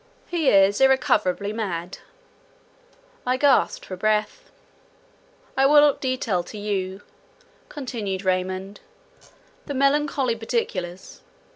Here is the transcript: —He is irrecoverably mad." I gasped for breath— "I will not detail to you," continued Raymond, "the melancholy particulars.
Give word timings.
—He 0.29 0.49
is 0.49 0.81
irrecoverably 0.81 1.53
mad." 1.53 1.99
I 3.23 3.37
gasped 3.37 3.85
for 3.85 3.95
breath— 3.95 4.49
"I 5.55 5.67
will 5.67 5.81
not 5.81 6.01
detail 6.01 6.41
to 6.41 6.57
you," 6.57 7.03
continued 7.69 8.25
Raymond, 8.25 8.79
"the 9.67 9.75
melancholy 9.75 10.35
particulars. 10.35 11.21